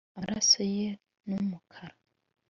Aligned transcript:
amaraso 0.17 0.59
ye 0.75 0.87
n'umukara 1.27 1.95